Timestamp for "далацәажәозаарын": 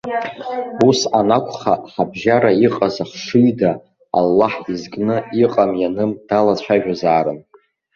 6.27-7.39